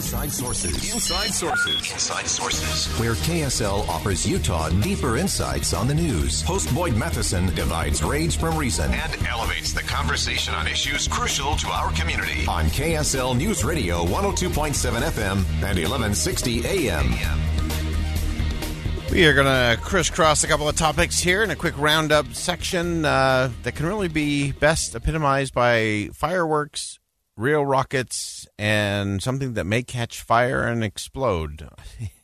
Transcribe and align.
Inside 0.00 0.32
Sources. 0.32 0.94
Inside 0.94 1.34
Sources. 1.34 1.92
Inside 1.92 2.26
Sources. 2.26 2.98
Where 2.98 3.12
KSL 3.12 3.86
offers 3.86 4.26
Utah 4.26 4.70
deeper 4.80 5.18
insights 5.18 5.74
on 5.74 5.86
the 5.86 5.94
news. 5.94 6.40
Host 6.40 6.74
Boyd 6.74 6.96
Matheson 6.96 7.54
divides 7.54 8.02
rage 8.02 8.38
from 8.38 8.56
reason 8.56 8.90
and 8.94 9.26
elevates 9.26 9.74
the 9.74 9.82
conversation 9.82 10.54
on 10.54 10.66
issues 10.66 11.06
crucial 11.06 11.54
to 11.56 11.66
our 11.66 11.92
community. 11.92 12.46
On 12.48 12.64
KSL 12.68 13.36
News 13.36 13.62
Radio 13.62 14.06
102.7 14.06 15.02
FM 15.02 15.36
and 15.60 15.78
1160 15.78 16.66
AM. 16.66 17.10
We 19.12 19.26
are 19.26 19.34
going 19.34 19.46
to 19.48 19.78
crisscross 19.82 20.44
a 20.44 20.46
couple 20.46 20.66
of 20.66 20.76
topics 20.76 21.18
here 21.18 21.42
in 21.42 21.50
a 21.50 21.56
quick 21.56 21.76
roundup 21.76 22.32
section 22.32 23.04
uh, 23.04 23.50
that 23.64 23.74
can 23.74 23.84
really 23.84 24.08
be 24.08 24.52
best 24.52 24.94
epitomized 24.94 25.52
by 25.52 26.08
fireworks, 26.14 26.99
real 27.40 27.64
rockets, 27.64 28.46
and 28.58 29.22
something 29.22 29.54
that 29.54 29.64
may 29.64 29.82
catch 29.82 30.20
fire 30.20 30.62
and 30.64 30.84
explode 30.84 31.68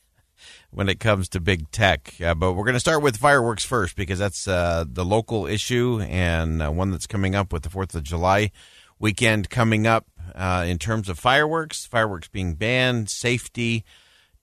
when 0.70 0.89
it 0.89 1.00
comes 1.00 1.28
to 1.31 1.41
big 1.41 1.70
tech. 1.70 2.14
Uh, 2.22 2.34
but 2.34 2.53
we're 2.53 2.64
going 2.64 2.75
to 2.75 2.81
start 2.81 3.03
with 3.03 3.17
fireworks 3.17 3.64
first 3.64 3.97
because 3.97 4.19
that's 4.19 4.47
uh, 4.47 4.84
the 4.87 5.05
local 5.05 5.47
issue 5.47 6.00
and 6.03 6.62
uh, 6.62 6.70
one 6.70 6.91
that's 6.91 7.06
coming 7.06 7.34
up 7.34 7.53
with 7.53 7.62
the 7.62 7.70
4th 7.70 7.94
of 7.94 8.03
July 8.03 8.50
weekend 8.98 9.50
coming 9.50 9.87
up 9.87 10.06
uh, 10.34 10.64
in 10.67 10.78
terms 10.78 11.09
of 11.09 11.19
fireworks, 11.19 11.87
fireworks 11.87 12.28
being 12.28 12.55
banned, 12.55 13.11
safety, 13.11 13.84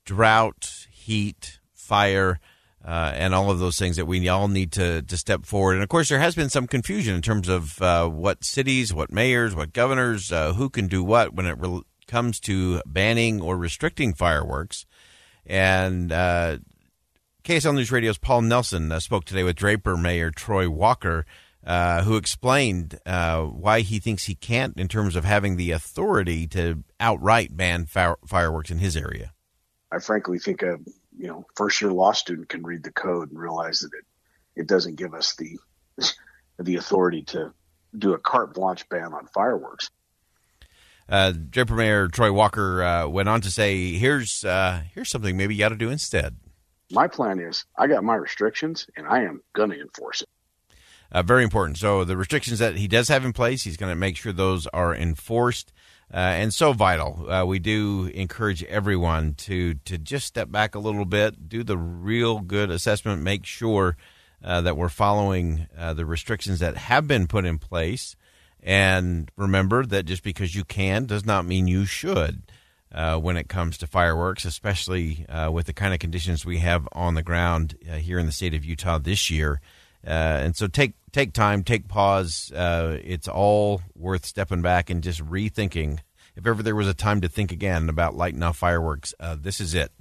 drought, 0.05 0.87
heat 0.91 1.59
fire, 1.73 2.39
uh, 2.85 3.13
and 3.15 3.33
all 3.33 3.49
of 3.49 3.59
those 3.59 3.77
things 3.77 3.95
that 3.95 4.05
we 4.05 4.27
all 4.27 4.47
need 4.47 4.71
to, 4.73 5.01
to 5.03 5.17
step 5.17 5.45
forward. 5.45 5.75
And 5.75 5.83
of 5.83 5.89
course, 5.89 6.09
there 6.09 6.19
has 6.19 6.35
been 6.35 6.49
some 6.49 6.67
confusion 6.67 7.15
in 7.15 7.21
terms 7.21 7.47
of 7.47 7.81
uh, 7.81 8.07
what 8.07 8.43
cities, 8.43 8.93
what 8.93 9.11
mayors, 9.11 9.55
what 9.55 9.73
governors, 9.73 10.31
uh, 10.31 10.53
who 10.53 10.69
can 10.69 10.87
do 10.87 11.03
what 11.03 11.33
when 11.33 11.45
it 11.45 11.57
re- 11.57 11.83
comes 12.07 12.39
to 12.41 12.81
banning 12.85 13.41
or 13.41 13.57
restricting 13.57 14.13
fireworks. 14.13 14.85
And 15.45 16.11
uh, 16.11 16.57
KSL 17.43 17.75
News 17.75 17.91
Radio's 17.91 18.17
Paul 18.17 18.41
Nelson 18.41 18.91
uh, 18.91 18.99
spoke 18.99 19.23
today 19.23 19.43
with 19.43 19.55
Draper 19.55 19.95
Mayor 19.95 20.31
Troy 20.31 20.69
Walker. 20.69 21.25
Uh, 21.65 22.03
who 22.03 22.17
explained 22.17 22.99
why 23.05 23.79
he 23.79 23.97
thinks 23.97 24.25
he 24.25 24.35
can't, 24.35 24.77
in 24.77 24.89
terms 24.89 25.15
of 25.15 25.23
having 25.23 25.55
the 25.55 25.71
authority 25.71 26.45
to 26.45 26.83
outright 26.99 27.55
ban 27.55 27.85
fire- 27.85 28.17
fireworks 28.27 28.69
in 28.69 28.79
his 28.79 28.97
area? 28.97 29.31
I 29.89 29.99
frankly 29.99 30.39
think 30.39 30.61
a 30.61 30.77
you 31.17 31.27
know 31.27 31.45
first 31.55 31.81
year 31.81 31.91
law 31.91 32.11
student 32.11 32.49
can 32.49 32.63
read 32.63 32.83
the 32.83 32.91
code 32.91 33.29
and 33.31 33.39
realize 33.39 33.79
that 33.81 33.91
it 33.93 34.05
it 34.55 34.67
doesn't 34.67 34.95
give 34.95 35.13
us 35.13 35.35
the 35.35 35.57
the 36.59 36.75
authority 36.75 37.23
to 37.23 37.53
do 37.97 38.13
a 38.13 38.19
carte 38.19 38.53
blanche 38.53 38.87
ban 38.89 39.13
on 39.13 39.27
fireworks. 39.27 39.89
Uh, 41.07 41.31
Draper 41.31 41.75
Mayor 41.75 42.07
Troy 42.07 42.31
Walker 42.31 42.81
uh, 42.81 43.07
went 43.07 43.29
on 43.29 43.41
to 43.41 43.51
say, 43.51 43.93
"Here's 43.93 44.43
uh, 44.43 44.81
here's 44.93 45.09
something 45.09 45.35
maybe 45.35 45.55
you 45.55 45.59
got 45.59 45.69
to 45.69 45.75
do 45.75 45.89
instead." 45.89 46.37
My 46.91 47.07
plan 47.07 47.39
is 47.39 47.65
I 47.77 47.87
got 47.87 48.03
my 48.03 48.15
restrictions 48.15 48.87
and 48.95 49.07
I 49.07 49.23
am 49.23 49.41
going 49.53 49.71
to 49.71 49.79
enforce 49.79 50.21
it. 50.21 50.29
Uh, 51.11 51.21
very 51.21 51.43
important. 51.43 51.77
So 51.77 52.03
the 52.03 52.17
restrictions 52.17 52.59
that 52.59 52.75
he 52.75 52.87
does 52.87 53.07
have 53.09 53.23
in 53.23 53.33
place, 53.33 53.63
he's 53.63 53.77
going 53.77 53.91
to 53.91 53.95
make 53.95 54.17
sure 54.17 54.31
those 54.31 54.65
are 54.67 54.95
enforced. 54.95 55.71
Uh, 56.13 56.17
and 56.17 56.53
so 56.53 56.73
vital. 56.73 57.27
Uh, 57.27 57.43
we 57.43 57.57
do 57.57 58.05
encourage 58.13 58.63
everyone 58.65 59.33
to 59.33 59.73
to 59.85 59.97
just 59.97 60.27
step 60.27 60.51
back 60.51 60.75
a 60.75 60.79
little 60.79 61.05
bit, 61.05 61.49
do 61.49 61.63
the 61.63 61.77
real 61.77 62.39
good 62.39 62.69
assessment, 62.69 63.23
make 63.23 63.47
sure 63.47 63.97
uh, 64.43 64.61
that 64.61 64.77
we're 64.77 64.89
following 64.89 65.67
uh, 65.75 65.91
the 65.93 66.05
restrictions 66.05 66.59
that 66.59 66.77
have 66.77 67.07
been 67.07 67.25
put 67.25 67.45
in 67.45 67.57
place, 67.57 68.15
and 68.61 69.31
remember 69.35 69.83
that 69.87 70.05
just 70.05 70.21
because 70.21 70.53
you 70.53 70.63
can 70.63 71.05
does 71.05 71.25
not 71.25 71.45
mean 71.45 71.67
you 71.67 71.85
should. 71.85 72.43
Uh, 72.91 73.17
when 73.17 73.37
it 73.37 73.49
comes 73.49 73.75
to 73.75 73.87
fireworks, 73.87 74.45
especially 74.45 75.25
uh, 75.27 75.49
with 75.49 75.65
the 75.65 75.73
kind 75.73 75.95
of 75.95 75.99
conditions 75.99 76.45
we 76.45 76.59
have 76.59 76.87
on 76.91 77.15
the 77.15 77.23
ground 77.23 77.75
here 77.97 78.19
in 78.19 78.27
the 78.27 78.31
state 78.31 78.53
of 78.53 78.63
Utah 78.63 78.99
this 78.99 79.31
year, 79.31 79.59
and 80.03 80.55
so 80.55 80.67
take 80.67 80.93
take 81.13 81.31
time, 81.31 81.63
take 81.63 81.87
pause. 81.87 82.51
Uh, 82.51 82.97
it's 83.03 83.29
all 83.29 83.81
worth 83.95 84.25
stepping 84.25 84.61
back 84.61 84.89
and 84.89 85.01
just 85.01 85.23
rethinking. 85.25 85.99
If 86.35 86.45
ever 86.47 86.61
there 86.61 86.75
was 86.75 86.87
a 86.87 86.93
time 86.93 87.21
to 87.21 87.29
think 87.29 87.51
again 87.51 87.87
about 87.87 88.15
lighting 88.15 88.43
off 88.43 88.57
fireworks, 88.57 89.13
uh, 89.19 89.37
this 89.39 89.61
is 89.61 89.73
it. 89.73 89.91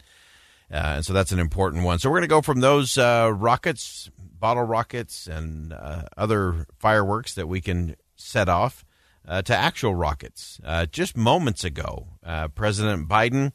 Uh, 0.73 0.95
and 0.97 1.05
so 1.05 1.12
that's 1.12 1.33
an 1.33 1.39
important 1.39 1.85
one. 1.85 1.99
So 1.99 2.09
we're 2.09 2.17
going 2.17 2.29
to 2.29 2.35
go 2.35 2.41
from 2.41 2.61
those 2.61 2.97
uh, 2.97 3.31
rockets, 3.33 4.11
bottle 4.19 4.62
rockets, 4.65 5.27
and 5.27 5.75
uh, 5.75 6.05
other 6.17 6.67
fireworks 6.79 7.35
that 7.35 7.47
we 7.47 7.61
can 7.61 7.95
set 8.17 8.49
off 8.49 8.83
uh, 9.29 9.43
to 9.43 9.55
actual 9.55 9.95
rockets. 9.95 10.59
just 10.91 11.15
moments 11.15 11.62
ago, 11.62 12.09
President 12.55 13.07
Biden 13.07 13.53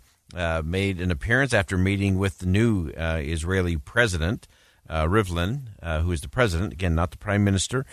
made 0.64 1.02
an 1.02 1.10
appearance 1.10 1.56
after 1.56 1.76
meeting 1.76 2.20
with 2.20 2.38
the 2.38 2.46
new 2.46 2.90
Israeli 2.96 3.78
president 3.78 4.48
uh, 4.48 4.57
Rivlin, 4.90 5.70
uh, 5.82 6.02
who 6.02 6.12
is 6.12 6.22
the 6.22 6.30
president, 6.30 6.74
again, 6.74 6.96
not 6.96 7.12
the 7.12 7.18
prime 7.18 7.44
minister. 7.44 7.86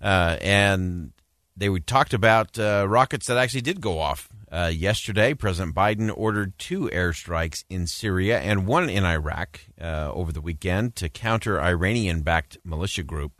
Uh, 0.00 0.36
and 0.40 1.12
they 1.56 1.68
talked 1.80 2.12
about 2.12 2.58
uh, 2.58 2.86
rockets 2.88 3.26
that 3.26 3.38
actually 3.38 3.62
did 3.62 3.80
go 3.80 3.98
off. 3.98 4.28
Uh, 4.50 4.70
yesterday, 4.72 5.34
President 5.34 5.74
Biden 5.74 6.12
ordered 6.14 6.56
two 6.58 6.88
airstrikes 6.92 7.64
in 7.68 7.86
Syria 7.86 8.38
and 8.38 8.66
one 8.66 8.88
in 8.88 9.04
Iraq 9.04 9.60
uh, 9.80 10.12
over 10.12 10.30
the 10.32 10.40
weekend 10.40 10.94
to 10.96 11.08
counter 11.08 11.60
Iranian 11.60 12.22
backed 12.22 12.58
militia 12.64 13.02
group. 13.02 13.32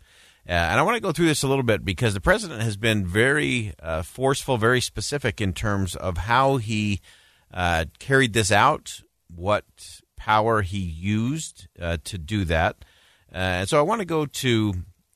and 0.47 0.81
I 0.81 0.83
want 0.83 0.97
to 0.97 1.01
go 1.01 1.13
through 1.13 1.27
this 1.27 1.43
a 1.43 1.49
little 1.49 1.63
bit 1.63 1.85
because 1.85 2.15
the 2.15 2.21
president 2.21 2.63
has 2.63 2.77
been 2.77 3.07
very 3.07 3.75
forceful, 4.03 4.59
very 4.59 4.81
specific 4.81 5.41
in 5.41 5.53
terms 5.53 5.95
of 5.95 6.17
how 6.17 6.57
he 6.57 7.01
carried 8.01 8.33
this 8.33 8.51
out, 8.51 9.03
what 9.33 9.65
power 10.17 10.63
he 10.63 10.79
used 10.79 11.69
to 11.79 12.19
do 12.19 12.45
that. 12.47 12.85
Uh, 13.35 13.39
and 13.39 13.69
so 13.69 13.79
I 13.79 13.83
want 13.83 14.01
to 14.01 14.05
go 14.05 14.27
to 14.27 14.75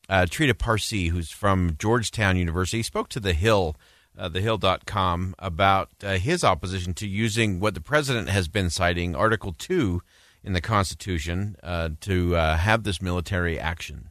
uh, 0.08 0.26
Trita 0.28 0.58
Parsi, 0.58 1.08
who's 1.08 1.30
from 1.30 1.76
Georgetown 1.78 2.36
University. 2.36 2.78
He 2.78 2.82
spoke 2.82 3.08
to 3.10 3.20
The 3.20 3.32
Hill, 3.32 3.76
uh, 4.18 4.28
thehill.com, 4.28 5.36
about 5.38 5.90
uh, 6.02 6.14
his 6.14 6.42
opposition 6.42 6.94
to 6.94 7.06
using 7.06 7.60
what 7.60 7.74
the 7.74 7.80
president 7.80 8.28
has 8.28 8.48
been 8.48 8.70
citing, 8.70 9.14
Article 9.14 9.54
2 9.56 10.02
in 10.42 10.52
the 10.52 10.60
Constitution, 10.60 11.56
uh, 11.62 11.90
to 12.00 12.34
uh, 12.34 12.56
have 12.56 12.82
this 12.82 13.00
military 13.00 13.58
action. 13.58 14.08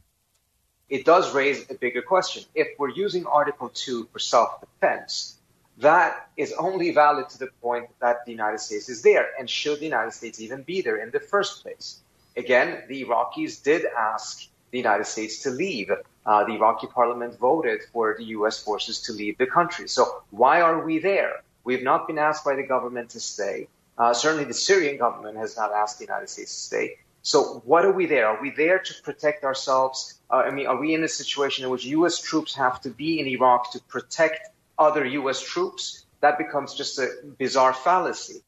It 0.88 1.04
does 1.04 1.34
raise 1.34 1.70
a 1.70 1.74
bigger 1.74 2.00
question. 2.00 2.44
If 2.54 2.68
we're 2.78 2.88
using 2.88 3.26
Article 3.26 3.68
2 3.68 4.08
for 4.10 4.18
self 4.18 4.60
defense, 4.60 5.36
that 5.78 6.30
is 6.38 6.54
only 6.58 6.92
valid 6.92 7.28
to 7.30 7.38
the 7.38 7.48
point 7.60 7.90
that 8.00 8.24
the 8.24 8.32
United 8.32 8.60
States 8.60 8.88
is 8.88 9.02
there. 9.02 9.28
And 9.38 9.50
should 9.50 9.80
the 9.80 9.84
United 9.84 10.12
States 10.12 10.40
even 10.40 10.62
be 10.62 10.80
there 10.80 10.96
in 10.96 11.10
the 11.10 11.20
first 11.20 11.62
place? 11.62 12.00
Again, 12.38 12.84
the 12.88 13.04
Iraqis 13.04 13.60
did 13.64 13.84
ask 13.98 14.46
the 14.70 14.78
United 14.78 15.06
States 15.06 15.42
to 15.42 15.50
leave. 15.50 15.90
Uh, 16.24 16.44
the 16.44 16.52
Iraqi 16.52 16.86
parliament 16.86 17.36
voted 17.38 17.80
for 17.92 18.14
the 18.16 18.26
U.S. 18.36 18.62
forces 18.62 19.00
to 19.02 19.12
leave 19.12 19.36
the 19.38 19.46
country. 19.46 19.88
So 19.88 20.22
why 20.30 20.60
are 20.60 20.84
we 20.84 21.00
there? 21.00 21.42
We 21.64 21.74
have 21.74 21.82
not 21.82 22.06
been 22.06 22.18
asked 22.18 22.44
by 22.44 22.54
the 22.54 22.62
government 22.62 23.10
to 23.10 23.20
stay. 23.20 23.66
Uh, 23.98 24.14
certainly, 24.14 24.44
the 24.44 24.54
Syrian 24.54 24.96
government 24.98 25.36
has 25.36 25.56
not 25.56 25.72
asked 25.72 25.98
the 25.98 26.04
United 26.04 26.30
States 26.30 26.54
to 26.54 26.60
stay. 26.60 26.96
So 27.22 27.60
what 27.64 27.84
are 27.84 27.92
we 27.92 28.06
there? 28.06 28.28
Are 28.28 28.40
we 28.40 28.50
there 28.50 28.78
to 28.78 28.94
protect 29.02 29.42
ourselves? 29.42 30.20
Uh, 30.30 30.36
I 30.48 30.50
mean, 30.52 30.68
are 30.68 30.76
we 30.76 30.94
in 30.94 31.02
a 31.02 31.08
situation 31.08 31.64
in 31.64 31.70
which 31.70 31.84
U.S. 31.86 32.20
troops 32.20 32.54
have 32.54 32.80
to 32.82 32.90
be 32.90 33.18
in 33.18 33.26
Iraq 33.26 33.72
to 33.72 33.80
protect 33.88 34.50
other 34.78 35.04
U.S. 35.04 35.40
troops? 35.42 36.04
That 36.20 36.38
becomes 36.38 36.74
just 36.74 36.98
a 37.00 37.08
bizarre 37.36 37.74
fallacy. 37.74 38.42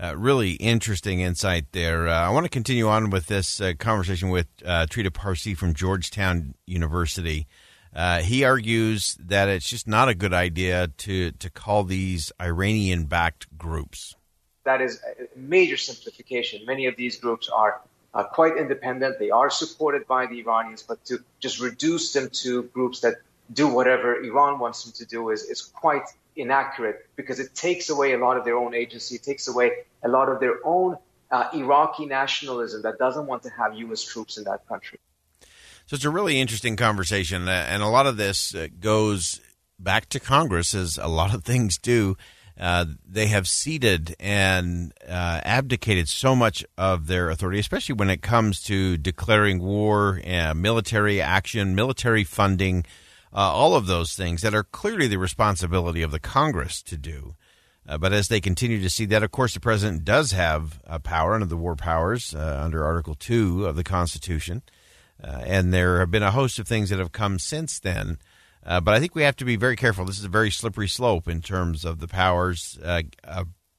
Uh, 0.00 0.16
really 0.16 0.52
interesting 0.52 1.20
insight 1.20 1.66
there. 1.72 2.08
Uh, 2.08 2.14
I 2.14 2.30
want 2.30 2.44
to 2.44 2.50
continue 2.50 2.88
on 2.88 3.10
with 3.10 3.26
this 3.26 3.60
uh, 3.60 3.74
conversation 3.78 4.30
with 4.30 4.46
uh, 4.64 4.86
Trita 4.88 5.12
Parsi 5.12 5.54
from 5.54 5.74
Georgetown 5.74 6.54
University. 6.66 7.46
Uh, 7.94 8.20
he 8.20 8.42
argues 8.42 9.18
that 9.20 9.50
it's 9.50 9.68
just 9.68 9.86
not 9.86 10.08
a 10.08 10.14
good 10.14 10.32
idea 10.32 10.88
to, 10.96 11.32
to 11.32 11.50
call 11.50 11.84
these 11.84 12.32
Iranian 12.40 13.04
backed 13.04 13.46
groups. 13.58 14.14
That 14.64 14.80
is 14.80 14.98
a 15.02 15.38
major 15.38 15.76
simplification. 15.76 16.64
Many 16.64 16.86
of 16.86 16.96
these 16.96 17.18
groups 17.18 17.50
are 17.50 17.82
quite 18.32 18.56
independent. 18.56 19.18
They 19.18 19.30
are 19.30 19.50
supported 19.50 20.06
by 20.06 20.24
the 20.24 20.38
Iranians, 20.40 20.82
but 20.82 21.04
to 21.06 21.18
just 21.40 21.60
reduce 21.60 22.14
them 22.14 22.30
to 22.44 22.62
groups 22.62 23.00
that 23.00 23.16
do 23.52 23.68
whatever 23.68 24.22
Iran 24.22 24.58
wants 24.58 24.84
them 24.84 24.92
to 24.94 25.04
do 25.04 25.28
is, 25.28 25.42
is 25.42 25.60
quite 25.60 26.04
inaccurate 26.36 27.08
because 27.16 27.38
it 27.40 27.54
takes 27.54 27.90
away 27.90 28.12
a 28.12 28.18
lot 28.18 28.36
of 28.36 28.44
their 28.44 28.56
own 28.56 28.74
agency. 28.74 29.16
It 29.16 29.22
takes 29.22 29.48
away 29.48 29.72
a 30.02 30.08
lot 30.08 30.28
of 30.28 30.40
their 30.40 30.56
own 30.64 30.96
uh, 31.30 31.48
Iraqi 31.54 32.06
nationalism 32.06 32.82
that 32.82 32.98
doesn't 32.98 33.26
want 33.26 33.42
to 33.44 33.50
have 33.50 33.74
U.S. 33.74 34.02
troops 34.02 34.38
in 34.38 34.44
that 34.44 34.66
country. 34.68 34.98
So 35.86 35.96
it's 35.96 36.04
a 36.04 36.10
really 36.10 36.40
interesting 36.40 36.76
conversation, 36.76 37.48
uh, 37.48 37.66
and 37.68 37.82
a 37.82 37.88
lot 37.88 38.06
of 38.06 38.16
this 38.16 38.54
uh, 38.54 38.68
goes 38.78 39.40
back 39.78 40.08
to 40.10 40.20
Congress, 40.20 40.74
as 40.74 40.96
a 40.96 41.08
lot 41.08 41.34
of 41.34 41.44
things 41.44 41.76
do. 41.76 42.16
Uh, 42.58 42.84
they 43.08 43.26
have 43.26 43.48
ceded 43.48 44.14
and 44.20 44.92
uh, 45.08 45.40
abdicated 45.42 46.08
so 46.08 46.36
much 46.36 46.64
of 46.76 47.06
their 47.06 47.30
authority, 47.30 47.58
especially 47.58 47.94
when 47.94 48.10
it 48.10 48.22
comes 48.22 48.60
to 48.62 48.96
declaring 48.98 49.60
war, 49.60 50.20
uh, 50.26 50.54
military 50.54 51.20
action, 51.20 51.74
military 51.74 52.24
funding, 52.24 52.84
uh, 53.34 53.38
all 53.38 53.74
of 53.74 53.86
those 53.86 54.14
things 54.14 54.42
that 54.42 54.54
are 54.54 54.64
clearly 54.64 55.06
the 55.06 55.18
responsibility 55.18 56.02
of 56.02 56.10
the 56.10 56.20
Congress 56.20 56.82
to 56.82 56.96
do. 56.96 57.34
Uh, 57.88 57.98
but 57.98 58.12
as 58.12 58.28
they 58.28 58.40
continue 58.40 58.80
to 58.80 58.90
see 58.90 59.06
that, 59.06 59.22
of 59.22 59.30
course, 59.32 59.54
the 59.54 59.60
president 59.60 60.04
does 60.04 60.30
have 60.32 60.80
a 60.84 61.00
power 61.00 61.34
under 61.34 61.46
the 61.46 61.56
war 61.56 61.74
powers 61.74 62.34
under 62.34 62.84
Article 62.84 63.14
2 63.14 63.66
of 63.66 63.74
the 63.76 63.84
Constitution. 63.84 64.62
and 65.20 65.72
there 65.72 65.98
have 65.98 66.10
been 66.10 66.22
a 66.22 66.30
host 66.30 66.58
of 66.58 66.68
things 66.68 66.90
that 66.90 66.98
have 66.98 67.12
come 67.12 67.38
since 67.38 67.80
then 67.80 68.18
uh, 68.64 68.80
but 68.80 68.94
I 68.94 69.00
think 69.00 69.14
we 69.14 69.22
have 69.22 69.36
to 69.36 69.44
be 69.44 69.56
very 69.56 69.76
careful. 69.76 70.04
This 70.04 70.18
is 70.18 70.24
a 70.24 70.28
very 70.28 70.50
slippery 70.50 70.88
slope 70.88 71.28
in 71.28 71.40
terms 71.40 71.84
of 71.84 71.98
the 71.98 72.08
powers. 72.08 72.78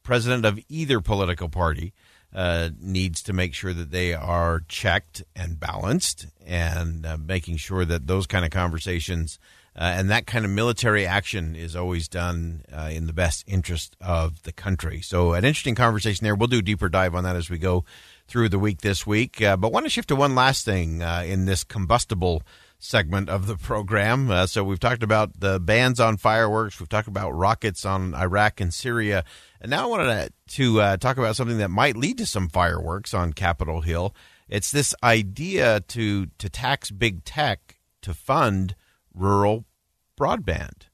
Uh, 0.03 0.07
president 0.07 0.45
of 0.45 0.59
either 0.69 1.01
political 1.01 1.49
party 1.49 1.93
uh, 2.33 2.69
needs 2.79 3.21
to 3.23 3.33
make 3.33 3.53
sure 3.53 3.73
that 3.73 3.91
they 3.91 4.13
are 4.13 4.61
checked 4.67 5.23
and 5.35 5.59
balanced, 5.59 6.27
and 6.45 7.05
uh, 7.05 7.17
making 7.17 7.57
sure 7.57 7.85
that 7.85 8.07
those 8.07 8.25
kind 8.27 8.43
of 8.43 8.51
conversations 8.51 9.39
uh, 9.75 9.93
and 9.95 10.09
that 10.09 10.27
kind 10.27 10.45
of 10.45 10.51
military 10.51 11.05
action 11.05 11.55
is 11.55 11.75
always 11.75 12.07
done 12.07 12.63
uh, 12.71 12.89
in 12.91 13.07
the 13.07 13.13
best 13.13 13.43
interest 13.47 13.95
of 14.01 14.43
the 14.43 14.51
country. 14.51 15.01
So, 15.01 15.33
an 15.33 15.45
interesting 15.45 15.75
conversation 15.75 16.23
there. 16.23 16.35
We'll 16.35 16.47
do 16.47 16.59
a 16.59 16.63
deeper 16.63 16.89
dive 16.89 17.15
on 17.15 17.23
that 17.23 17.35
as 17.35 17.49
we 17.49 17.57
go 17.57 17.83
through 18.27 18.49
the 18.49 18.59
week 18.59 18.81
this 18.81 19.07
week. 19.07 19.37
but 19.39 19.71
want 19.71 19.85
to 19.85 19.89
shift 19.89 20.09
to 20.09 20.15
one 20.15 20.35
last 20.35 20.63
thing 20.63 21.01
in 21.01 21.45
this 21.45 21.63
combustible 21.63 22.43
segment 22.83 23.29
of 23.29 23.47
the 23.47 23.55
program. 23.55 24.29
Uh, 24.29 24.45
so 24.45 24.63
we've 24.63 24.79
talked 24.79 25.03
about 25.03 25.39
the 25.39 25.59
bans 25.59 25.99
on 25.99 26.17
fireworks. 26.17 26.79
We've 26.79 26.89
talked 26.89 27.07
about 27.07 27.31
rockets 27.31 27.85
on 27.85 28.13
Iraq 28.13 28.59
and 28.59 28.73
Syria. 28.73 29.23
And 29.61 29.69
now 29.69 29.83
I 29.83 29.85
wanted 29.85 30.05
to, 30.47 30.55
to 30.55 30.81
uh, 30.81 30.97
talk 30.97 31.17
about 31.17 31.35
something 31.35 31.57
that 31.59 31.69
might 31.69 31.95
lead 31.95 32.17
to 32.17 32.25
some 32.25 32.49
fireworks 32.49 33.13
on 33.13 33.33
Capitol 33.33 33.81
Hill. 33.81 34.13
It's 34.49 34.71
this 34.71 34.93
idea 35.01 35.79
to 35.79 36.27
to 36.37 36.49
tax 36.49 36.91
big 36.91 37.23
tech 37.23 37.79
to 38.01 38.13
fund 38.13 38.75
rural 39.13 39.65
broadband. 40.19 40.89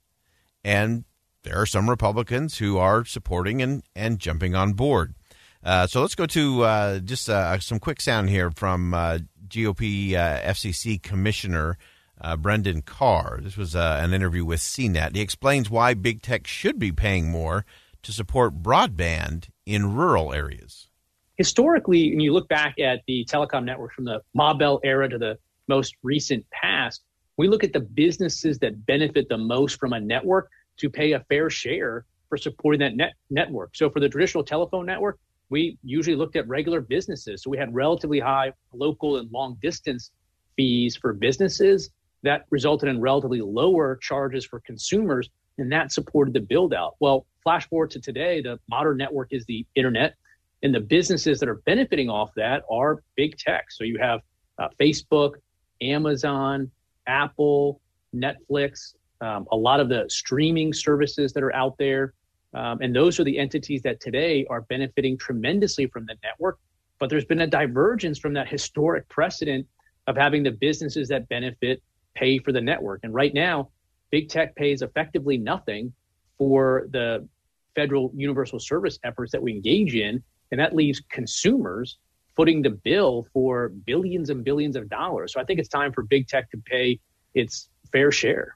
And 0.64 1.06
there 1.44 1.60
are 1.60 1.66
some 1.66 1.90
Republicans 1.90 2.60
who 2.60 2.78
are 2.78 3.04
supporting 3.06 3.62
and, 3.62 3.84
and 3.96 4.20
jumping 4.20 4.56
on 4.56 4.74
board. 4.74 5.16
Uh, 5.64 5.88
so 5.88 6.02
let's 6.02 6.16
go 6.16 6.26
to 6.26 6.64
uh, 6.64 7.00
just 7.00 7.30
uh, 7.30 7.60
some 7.60 7.80
quick 7.80 8.00
sound 8.00 8.30
here 8.30 8.52
from 8.52 8.94
uh, 8.94 9.20
GOP 9.50 10.14
uh, 10.14 10.40
FCC 10.42 11.02
Commissioner 11.02 11.78
uh, 12.22 12.36
Brendan 12.36 12.82
Carr. 12.82 13.40
This 13.42 13.58
was 13.58 13.76
uh, 13.76 14.00
an 14.02 14.14
interview 14.14 14.46
with 14.46 14.60
CNET. 14.60 15.16
He 15.16 15.22
explains 15.22 15.70
why 15.70 15.94
big 15.94 16.22
tech 16.22 16.48
should 16.48 16.80
be 16.80 16.92
paying 16.92 17.30
more 17.30 17.66
to 18.04 18.12
support 18.12 18.62
broadband 18.62 19.50
in 19.66 19.94
rural 19.94 20.34
areas. 20.34 20.90
Historically, 21.36 22.10
when 22.12 22.20
you 22.20 22.34
look 22.34 22.50
back 22.50 22.80
at 22.80 23.02
the 23.08 23.26
telecom 23.26 23.64
network 23.64 23.94
from 23.94 24.06
the 24.06 24.22
Ma 24.34 24.54
Bell 24.54 24.80
era 24.84 25.08
to 25.08 25.18
the 25.18 25.38
most 25.68 25.96
recent 26.04 26.46
past, 26.52 27.02
we 27.38 27.48
look 27.48 27.64
at 27.64 27.72
the 27.72 27.80
businesses 27.80 28.60
that 28.60 28.86
benefit 28.86 29.30
the 29.30 29.38
most 29.38 29.80
from 29.80 29.94
a 29.94 30.00
network 30.00 30.50
to 30.78 30.90
pay 30.90 31.14
a 31.14 31.22
fair 31.30 31.50
share 31.50 32.06
for 32.28 32.38
supporting 32.38 32.80
that 32.80 32.96
net 32.96 33.14
network. 33.30 33.76
So 33.76 33.90
for 33.90 34.00
the 34.02 34.10
traditional 34.10 34.44
telephone 34.44 34.86
network, 34.86 35.20
we 35.50 35.78
usually 35.84 36.16
looked 36.16 36.36
at 36.36 36.48
regular 36.48 36.82
businesses. 36.82 37.44
So 37.44 37.50
we 37.50 37.58
had 37.58 37.74
relatively 37.74 38.20
high 38.20 38.54
local 38.74 39.18
and 39.18 39.32
long 39.32 39.58
distance 39.62 40.12
fees 40.56 40.96
for 40.96 41.14
businesses 41.14 41.90
that 42.24 42.46
resulted 42.50 42.90
in 42.90 43.00
relatively 43.00 43.42
lower 43.42 43.98
charges 44.02 44.46
for 44.46 44.60
consumers, 44.60 45.30
and 45.58 45.72
that 45.72 45.92
supported 45.92 46.34
the 46.34 46.42
build 46.42 46.74
out. 46.74 46.96
Well, 47.00 47.26
flash 47.44 47.68
forward 47.68 47.92
to 47.92 48.00
today, 48.00 48.42
the 48.42 48.60
modern 48.70 48.98
network 48.98 49.30
is 49.32 49.46
the 49.46 49.66
internet, 49.76 50.16
and 50.62 50.76
the 50.76 50.82
businesses 50.82 51.40
that 51.40 51.48
are 51.48 51.62
benefiting 51.66 52.10
off 52.10 52.32
that 52.36 52.64
are 52.70 53.02
big 53.16 53.38
tech. 53.38 53.72
So 53.72 53.84
you 53.86 53.98
have 54.00 54.22
uh, 54.58 54.68
Facebook, 54.80 55.36
Amazon, 55.82 56.70
Apple, 57.08 57.80
Netflix, 58.14 58.96
um, 59.22 59.48
a 59.52 59.56
lot 59.56 59.80
of 59.80 59.90
the 59.90 60.06
streaming 60.10 60.74
services 60.74 61.34
that 61.34 61.44
are 61.44 61.56
out 61.56 61.78
there. 61.78 62.14
Um, 62.54 62.82
and 62.82 62.96
those 62.96 63.20
are 63.20 63.24
the 63.24 63.38
entities 63.38 63.82
that 63.84 64.00
today 64.00 64.46
are 64.50 64.62
benefiting 64.62 65.18
tremendously 65.18 65.86
from 65.88 66.06
the 66.06 66.16
network. 66.24 66.60
But 67.00 67.10
there's 67.10 67.26
been 67.26 67.42
a 67.42 67.48
divergence 67.48 68.20
from 68.20 68.34
that 68.34 68.48
historic 68.48 69.08
precedent 69.08 69.68
of 70.08 70.18
having 70.18 70.44
the 70.44 70.52
businesses 70.52 71.08
that 71.10 71.30
benefit 71.30 71.82
pay 72.16 72.40
for 72.40 72.52
the 72.52 72.62
network. 72.62 73.02
And 73.04 73.14
right 73.14 73.34
now, 73.34 73.70
big 74.10 74.30
tech 74.30 74.56
pays 74.56 74.82
effectively 74.82 75.38
nothing 75.38 75.94
for 76.38 76.88
the 76.92 77.28
federal 77.76 78.12
universal 78.16 78.60
service 78.60 78.98
efforts 79.04 79.32
that 79.32 79.42
we 79.42 79.52
engage 79.52 79.96
in. 79.96 80.24
And 80.52 80.60
that 80.60 80.76
leaves 80.76 81.02
consumers 81.10 81.98
footing 82.36 82.62
the 82.62 82.72
bill 82.72 83.28
for 83.34 83.70
billions 83.70 84.30
and 84.30 84.44
billions 84.44 84.76
of 84.76 84.90
dollars. 84.90 85.34
So 85.34 85.40
I 85.40 85.44
think 85.44 85.60
it's 85.60 85.70
time 85.70 85.94
for 85.94 86.04
big 86.04 86.28
tech 86.28 86.50
to 86.52 86.58
pay 86.58 87.00
its 87.34 87.70
fair 87.92 88.12
share. 88.12 88.56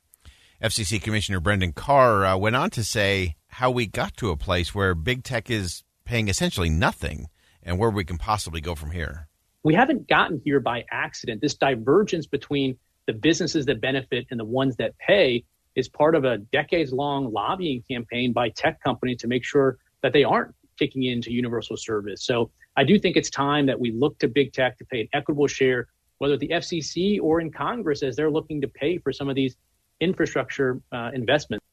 FCC 0.61 1.01
Commissioner 1.01 1.39
Brendan 1.39 1.73
Carr 1.73 2.25
uh, 2.25 2.37
went 2.37 2.55
on 2.55 2.69
to 2.71 2.83
say 2.83 3.35
how 3.53 3.69
we 3.69 3.85
got 3.85 4.17
to 4.17 4.31
a 4.31 4.37
place 4.37 4.73
where 4.73 4.95
big 4.95 5.23
tech 5.23 5.49
is 5.49 5.83
paying 6.05 6.27
essentially 6.27 6.69
nothing 6.69 7.29
and 7.61 7.77
where 7.77 7.89
we 7.89 8.03
can 8.03 8.17
possibly 8.17 8.59
go 8.59 8.73
from 8.73 8.91
here. 8.91 9.27
We 9.63 9.75
haven't 9.75 10.09
gotten 10.09 10.41
here 10.43 10.59
by 10.59 10.85
accident. 10.91 11.39
This 11.39 11.53
divergence 11.53 12.25
between 12.25 12.77
the 13.05 13.13
businesses 13.13 13.65
that 13.67 13.79
benefit 13.79 14.25
and 14.31 14.39
the 14.39 14.45
ones 14.45 14.75
that 14.77 14.97
pay 14.97 15.43
is 15.75 15.87
part 15.87 16.15
of 16.15 16.25
a 16.25 16.39
decades 16.39 16.91
long 16.91 17.31
lobbying 17.31 17.83
campaign 17.89 18.33
by 18.33 18.49
tech 18.49 18.81
companies 18.83 19.17
to 19.19 19.27
make 19.27 19.43
sure 19.43 19.77
that 20.01 20.13
they 20.13 20.23
aren't 20.23 20.53
kicking 20.77 21.03
into 21.03 21.31
universal 21.31 21.77
service. 21.77 22.23
So 22.25 22.49
I 22.75 22.83
do 22.83 22.97
think 22.97 23.15
it's 23.15 23.29
time 23.29 23.67
that 23.67 23.79
we 23.79 23.91
look 23.91 24.17
to 24.19 24.27
big 24.27 24.51
tech 24.51 24.77
to 24.79 24.85
pay 24.85 25.01
an 25.01 25.07
equitable 25.13 25.47
share, 25.47 25.87
whether 26.17 26.33
at 26.33 26.39
the 26.39 26.49
FCC 26.49 27.19
or 27.21 27.39
in 27.39 27.51
Congress 27.51 28.01
as 28.01 28.15
they're 28.15 28.31
looking 28.31 28.61
to 28.61 28.67
pay 28.67 28.97
for 28.97 29.13
some 29.13 29.29
of 29.29 29.35
these 29.35 29.55
infrastructure 29.99 30.81
uh, 30.91 31.11
investments. 31.13 31.63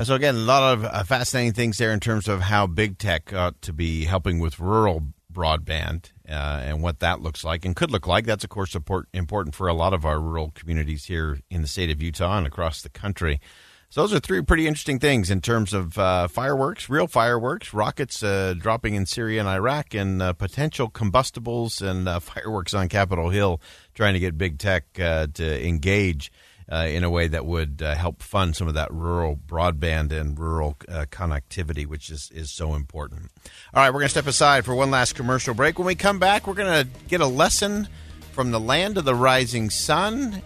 Uh, 0.00 0.04
so 0.04 0.14
again, 0.14 0.34
a 0.34 0.38
lot 0.38 0.72
of 0.72 0.84
uh, 0.86 1.04
fascinating 1.04 1.52
things 1.52 1.76
there 1.76 1.92
in 1.92 2.00
terms 2.00 2.26
of 2.26 2.40
how 2.40 2.66
big 2.66 2.96
tech 2.96 3.34
ought 3.34 3.60
to 3.60 3.70
be 3.70 4.06
helping 4.06 4.38
with 4.38 4.58
rural 4.58 5.02
broadband 5.30 6.10
uh, 6.26 6.62
and 6.64 6.82
what 6.82 7.00
that 7.00 7.20
looks 7.20 7.44
like 7.44 7.66
and 7.66 7.76
could 7.76 7.90
look 7.90 8.06
like. 8.06 8.24
That's 8.24 8.42
of 8.42 8.48
course 8.48 8.70
support, 8.70 9.08
important 9.12 9.54
for 9.54 9.68
a 9.68 9.74
lot 9.74 9.92
of 9.92 10.06
our 10.06 10.18
rural 10.18 10.52
communities 10.54 11.04
here 11.04 11.40
in 11.50 11.60
the 11.60 11.68
state 11.68 11.90
of 11.90 12.00
Utah 12.00 12.38
and 12.38 12.46
across 12.46 12.80
the 12.80 12.88
country. 12.88 13.42
So 13.90 14.00
those 14.00 14.14
are 14.14 14.20
three 14.20 14.40
pretty 14.40 14.66
interesting 14.66 15.00
things 15.00 15.30
in 15.30 15.42
terms 15.42 15.74
of 15.74 15.98
uh, 15.98 16.28
fireworks, 16.28 16.88
real 16.88 17.06
fireworks, 17.06 17.74
rockets 17.74 18.22
uh, 18.22 18.54
dropping 18.56 18.94
in 18.94 19.04
Syria 19.04 19.40
and 19.40 19.48
Iraq, 19.50 19.92
and 19.92 20.22
uh, 20.22 20.32
potential 20.32 20.88
combustibles 20.88 21.82
and 21.82 22.08
fireworks 22.22 22.72
on 22.72 22.88
Capitol 22.88 23.28
Hill, 23.28 23.60
trying 23.92 24.14
to 24.14 24.20
get 24.20 24.38
big 24.38 24.58
tech 24.58 24.94
to 24.94 25.66
engage 25.66 26.32
uh, 26.70 26.86
in 26.88 27.02
a 27.02 27.10
way 27.10 27.26
that 27.26 27.44
would 27.44 27.82
uh, 27.82 27.94
help 27.94 28.22
fund 28.22 28.54
some 28.54 28.68
of 28.68 28.74
that 28.74 28.92
rural 28.92 29.36
broadband 29.36 30.12
and 30.12 30.38
rural 30.38 30.76
uh, 30.88 31.04
connectivity, 31.10 31.86
which 31.86 32.10
is, 32.10 32.30
is 32.32 32.50
so 32.50 32.74
important. 32.74 33.30
All 33.74 33.82
right, 33.82 33.90
we're 33.90 34.00
going 34.00 34.06
to 34.06 34.10
step 34.10 34.26
aside 34.26 34.64
for 34.64 34.74
one 34.74 34.90
last 34.90 35.14
commercial 35.14 35.52
break. 35.52 35.78
When 35.78 35.86
we 35.86 35.96
come 35.96 36.18
back, 36.18 36.46
we're 36.46 36.54
going 36.54 36.84
to 36.84 36.88
get 37.08 37.20
a 37.20 37.26
lesson 37.26 37.88
from 38.32 38.52
the 38.52 38.60
land 38.60 38.98
of 38.98 39.04
the 39.04 39.14
rising 39.14 39.68
sun 39.68 40.42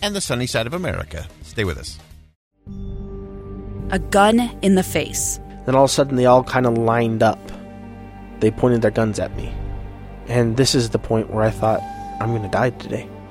and 0.00 0.14
the 0.14 0.20
sunny 0.20 0.46
side 0.46 0.66
of 0.66 0.74
America. 0.74 1.26
Stay 1.42 1.64
with 1.64 1.78
us. 1.78 1.98
A 3.90 3.98
gun 3.98 4.56
in 4.62 4.76
the 4.76 4.84
face. 4.84 5.40
Then 5.66 5.74
all 5.74 5.84
of 5.84 5.90
a 5.90 5.92
sudden, 5.92 6.14
they 6.14 6.26
all 6.26 6.44
kind 6.44 6.64
of 6.64 6.78
lined 6.78 7.24
up. 7.24 7.40
They 8.38 8.52
pointed 8.52 8.82
their 8.82 8.92
guns 8.92 9.18
at 9.18 9.36
me. 9.36 9.52
And 10.28 10.56
this 10.56 10.76
is 10.76 10.90
the 10.90 10.98
point 10.98 11.30
where 11.30 11.42
I 11.42 11.50
thought, 11.50 11.80
I'm 12.20 12.30
going 12.30 12.42
to 12.42 12.48
die 12.48 12.70
today 12.70 13.08